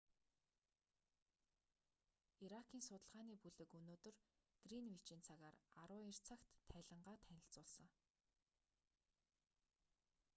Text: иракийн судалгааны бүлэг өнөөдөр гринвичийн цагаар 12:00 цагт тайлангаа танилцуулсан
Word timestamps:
иракийн 2.45 2.83
судалгааны 2.87 3.35
бүлэг 3.43 3.69
өнөөдөр 3.79 4.15
гринвичийн 4.65 5.21
цагаар 5.27 5.55
12:00 5.77 6.19
цагт 6.27 6.47
тайлангаа 6.71 7.17
танилцуулсан 7.25 7.87